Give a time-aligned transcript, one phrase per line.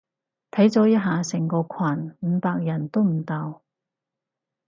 [0.49, 3.61] 睇咗一下成個群，五百人都唔到